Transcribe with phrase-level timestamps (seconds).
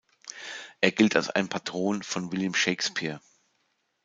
[0.79, 3.21] Er gilt als ein Patron von William Shakespeare.